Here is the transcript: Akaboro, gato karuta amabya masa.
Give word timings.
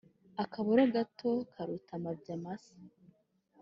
Akaboro, 0.43 0.81
gato 0.95 1.29
karuta 1.51 1.91
amabya 1.97 2.35
masa. 2.43 2.73